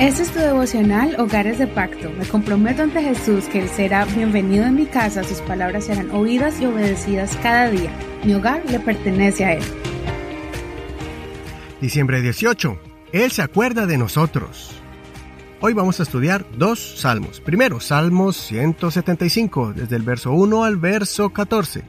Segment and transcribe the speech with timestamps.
[0.00, 2.10] Este es tu devocional Hogares de Pacto.
[2.12, 6.58] Me comprometo ante Jesús que Él será bienvenido en mi casa, sus palabras serán oídas
[6.58, 7.92] y obedecidas cada día.
[8.24, 9.62] Mi hogar le pertenece a Él.
[11.82, 12.80] Diciembre 18.
[13.12, 14.70] Él se acuerda de nosotros.
[15.60, 17.42] Hoy vamos a estudiar dos salmos.
[17.42, 21.84] Primero, Salmos 175, desde el verso 1 al verso 14.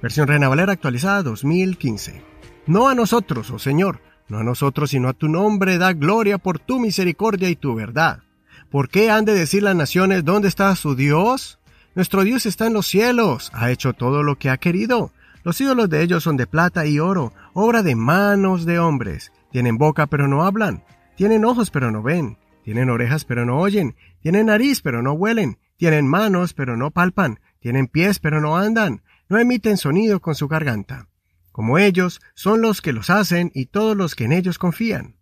[0.00, 2.22] Versión Reina Valera actualizada 2015.
[2.68, 4.00] No a nosotros, oh Señor
[4.32, 8.22] no a nosotros, sino a tu nombre da gloria por tu misericordia y tu verdad.
[8.70, 11.58] ¿Por qué han de decir las naciones dónde está su Dios?
[11.94, 15.12] Nuestro Dios está en los cielos, ha hecho todo lo que ha querido.
[15.44, 19.32] Los ídolos de ellos son de plata y oro, obra de manos de hombres.
[19.50, 20.82] Tienen boca pero no hablan,
[21.14, 25.58] tienen ojos pero no ven, tienen orejas pero no oyen, tienen nariz pero no huelen,
[25.76, 30.48] tienen manos pero no palpan, tienen pies pero no andan, no emiten sonido con su
[30.48, 31.08] garganta
[31.52, 35.16] como ellos, son los que los hacen y todos los que en ellos confían.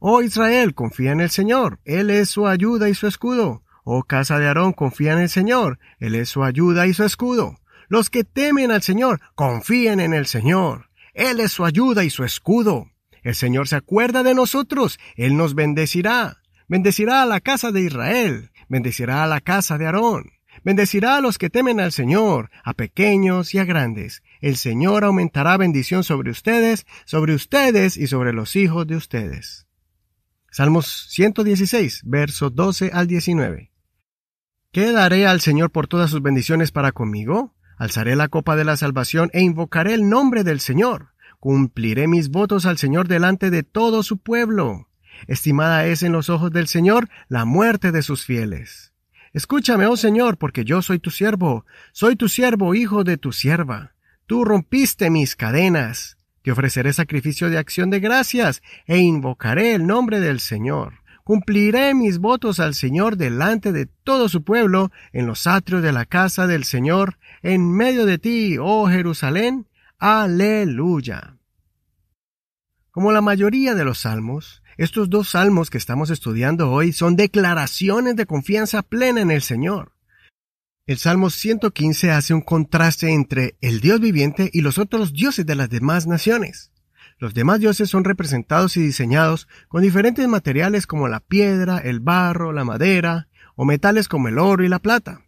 [0.00, 3.62] Oh Israel, confía en el Señor, Él es su ayuda y su escudo.
[3.84, 7.58] Oh casa de Aarón, confía en el Señor, Él es su ayuda y su escudo.
[7.88, 12.24] Los que temen al Señor, confíen en el Señor, Él es su ayuda y su
[12.24, 12.88] escudo.
[13.22, 16.38] El Señor se acuerda de nosotros, Él nos bendecirá.
[16.66, 20.32] Bendecirá a la casa de Israel, bendecirá a la casa de Aarón.
[20.64, 24.22] Bendecirá a los que temen al Señor, a pequeños y a grandes.
[24.40, 29.66] El Señor aumentará bendición sobre ustedes, sobre ustedes y sobre los hijos de ustedes.
[30.50, 33.72] Salmos 116, versos 12 al 19.
[34.72, 37.54] ¿Qué daré al Señor por todas sus bendiciones para conmigo?
[37.76, 41.10] Alzaré la copa de la salvación e invocaré el nombre del Señor.
[41.40, 44.88] Cumpliré mis votos al Señor delante de todo su pueblo.
[45.26, 48.93] Estimada es en los ojos del Señor la muerte de sus fieles.
[49.34, 53.94] Escúchame, oh Señor, porque yo soy tu siervo, soy tu siervo, hijo de tu sierva.
[54.26, 56.18] Tú rompiste mis cadenas.
[56.42, 61.00] Te ofreceré sacrificio de acción de gracias e invocaré el nombre del Señor.
[61.24, 66.04] Cumpliré mis votos al Señor delante de todo su pueblo en los atrios de la
[66.04, 69.66] casa del Señor, en medio de ti, oh Jerusalén.
[69.98, 71.38] Aleluya.
[72.92, 78.16] Como la mayoría de los salmos, estos dos salmos que estamos estudiando hoy son declaraciones
[78.16, 79.92] de confianza plena en el Señor.
[80.86, 85.54] El Salmo 115 hace un contraste entre el Dios viviente y los otros dioses de
[85.54, 86.72] las demás naciones.
[87.18, 92.52] Los demás dioses son representados y diseñados con diferentes materiales como la piedra, el barro,
[92.52, 95.22] la madera, o metales como el oro y la plata.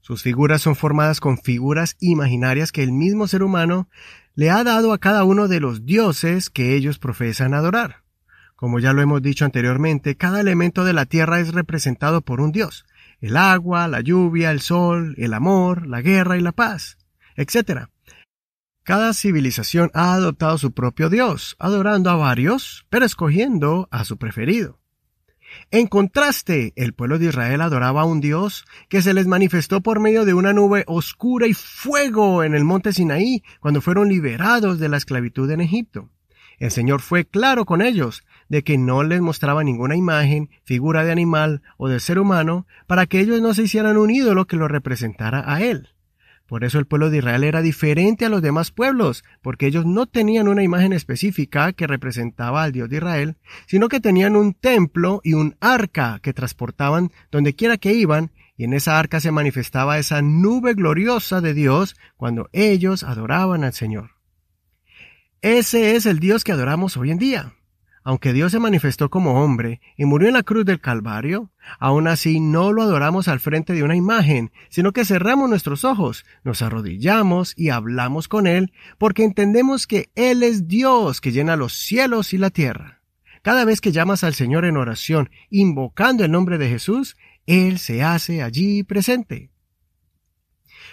[0.00, 3.88] Sus figuras son formadas con figuras imaginarias que el mismo ser humano
[4.34, 8.05] le ha dado a cada uno de los dioses que ellos profesan adorar.
[8.56, 12.52] Como ya lo hemos dicho anteriormente, cada elemento de la tierra es representado por un
[12.52, 12.86] dios.
[13.20, 16.96] El agua, la lluvia, el sol, el amor, la guerra y la paz,
[17.36, 17.88] etc.
[18.82, 24.78] Cada civilización ha adoptado su propio dios, adorando a varios, pero escogiendo a su preferido.
[25.70, 30.00] En contraste, el pueblo de Israel adoraba a un Dios que se les manifestó por
[30.00, 34.88] medio de una nube oscura y fuego en el monte Sinaí cuando fueron liberados de
[34.88, 36.10] la esclavitud en Egipto.
[36.58, 41.12] El Señor fue claro con ellos de que no les mostraba ninguna imagen, figura de
[41.12, 44.68] animal o de ser humano, para que ellos no se hicieran un ídolo que lo
[44.68, 45.90] representara a Él.
[46.46, 50.06] Por eso el pueblo de Israel era diferente a los demás pueblos, porque ellos no
[50.06, 53.36] tenían una imagen específica que representaba al Dios de Israel,
[53.66, 58.64] sino que tenían un templo y un arca que transportaban donde quiera que iban, y
[58.64, 64.12] en esa arca se manifestaba esa nube gloriosa de Dios cuando ellos adoraban al Señor.
[65.42, 67.54] Ese es el Dios que adoramos hoy en día.
[68.06, 71.50] Aunque Dios se manifestó como hombre y murió en la cruz del Calvario,
[71.80, 76.24] aún así no lo adoramos al frente de una imagen, sino que cerramos nuestros ojos,
[76.44, 81.72] nos arrodillamos y hablamos con Él, porque entendemos que Él es Dios que llena los
[81.72, 83.02] cielos y la tierra.
[83.42, 88.04] Cada vez que llamas al Señor en oración, invocando el nombre de Jesús, Él se
[88.04, 89.50] hace allí presente.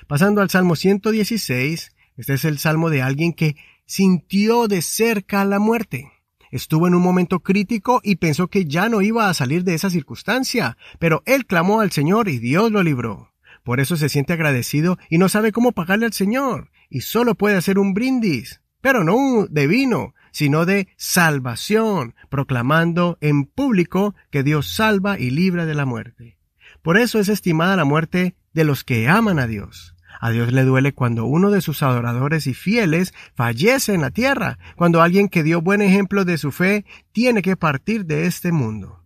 [0.07, 3.55] Pasando al Salmo 116, este es el salmo de alguien que
[3.85, 6.12] sintió de cerca la muerte.
[6.53, 9.89] Estuvo en un momento crítico y pensó que ya no iba a salir de esa
[9.89, 13.33] circunstancia, pero él clamó al Señor y Dios lo libró.
[13.63, 17.55] Por eso se siente agradecido y no sabe cómo pagarle al Señor, y solo puede
[17.57, 24.75] hacer un brindis, pero no de vino, sino de salvación, proclamando en público que Dios
[24.75, 26.37] salva y libra de la muerte.
[26.83, 29.92] Por eso es estimada la muerte de los que aman a Dios.
[30.23, 34.57] A Dios le duele cuando uno de sus adoradores y fieles fallece en la tierra,
[34.77, 39.03] cuando alguien que dio buen ejemplo de su fe tiene que partir de este mundo.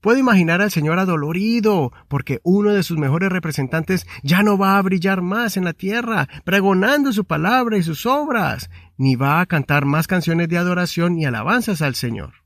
[0.00, 4.82] Puedo imaginar al Señor adolorido porque uno de sus mejores representantes ya no va a
[4.82, 9.84] brillar más en la tierra, pregonando su palabra y sus obras, ni va a cantar
[9.84, 12.36] más canciones de adoración y alabanzas al Señor.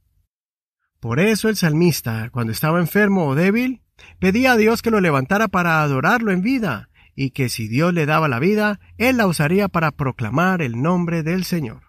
[0.98, 3.80] Por eso el salmista, cuando estaba enfermo o débil,
[4.18, 6.87] pedía a Dios que lo levantara para adorarlo en vida,
[7.20, 11.24] y que si Dios le daba la vida, Él la usaría para proclamar el nombre
[11.24, 11.80] del Señor.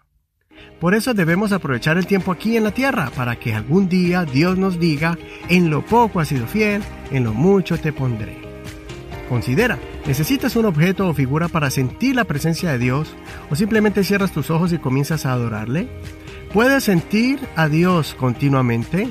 [0.80, 4.58] Por eso debemos aprovechar el tiempo aquí en la tierra, para que algún día Dios
[4.58, 5.16] nos diga,
[5.48, 6.82] en lo poco has sido fiel,
[7.12, 8.38] en lo mucho te pondré.
[9.28, 13.14] Considera, ¿necesitas un objeto o figura para sentir la presencia de Dios?
[13.50, 15.86] ¿O simplemente cierras tus ojos y comienzas a adorarle?
[16.52, 19.08] ¿Puedes sentir a Dios continuamente?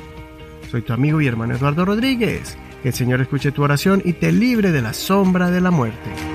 [0.69, 2.57] Soy tu amigo y hermano Eduardo Rodríguez.
[2.81, 6.28] Que el Señor escuche tu oración y te libre de la sombra de la muerte.